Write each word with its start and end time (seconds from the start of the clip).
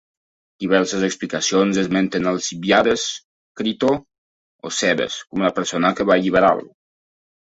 Diverses 0.61 1.03
explicacions 1.07 1.79
esmenten 1.81 2.25
Alcibíades, 2.31 3.03
Critó 3.61 3.91
o 4.71 4.73
Cebes 4.79 5.19
com 5.29 5.47
la 5.49 5.53
persona 5.61 5.97
que 6.01 6.09
va 6.13 6.17
alliberar-lo. 6.21 6.67